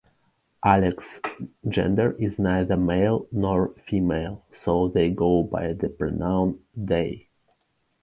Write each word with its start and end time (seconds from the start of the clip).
Alex's 0.65 1.21
gender 1.69 2.15
is 2.17 2.39
neither 2.39 2.75
male 2.75 3.27
nor 3.31 3.67
female, 3.87 4.43
so 4.51 4.87
they 4.87 5.11
go 5.11 5.43
by 5.43 5.73
the 5.73 5.89
pronoun 5.89 6.59
"they." 6.75 7.27